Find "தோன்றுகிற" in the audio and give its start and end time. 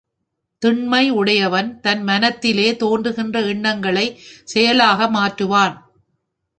2.75-3.39